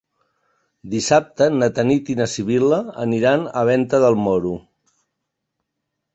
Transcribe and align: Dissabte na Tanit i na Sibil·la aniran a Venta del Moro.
Dissabte 0.93 1.47
na 1.57 1.67
Tanit 1.79 2.09
i 2.13 2.15
na 2.21 2.27
Sibil·la 2.37 2.81
aniran 3.05 3.45
a 3.63 3.65
Venta 3.71 4.01
del 4.07 4.19
Moro. 4.25 4.57